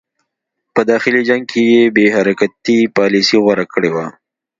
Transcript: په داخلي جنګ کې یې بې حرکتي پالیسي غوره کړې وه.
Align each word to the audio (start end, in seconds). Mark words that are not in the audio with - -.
په 0.73 0.81
داخلي 0.91 1.21
جنګ 1.29 1.43
کې 1.51 1.61
یې 1.73 1.81
بې 1.95 2.05
حرکتي 2.15 2.77
پالیسي 2.95 3.37
غوره 3.43 3.65
کړې 3.73 3.89
وه. 3.95 4.05